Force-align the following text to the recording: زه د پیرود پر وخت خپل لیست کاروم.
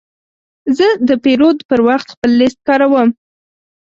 زه 0.77 0.87
د 1.07 1.09
پیرود 1.23 1.57
پر 1.69 1.79
وخت 1.87 2.07
خپل 2.13 2.31
لیست 2.39 2.59
کاروم. 2.67 3.09